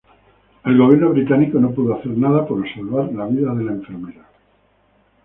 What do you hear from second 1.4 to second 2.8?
no pudo hacer nada por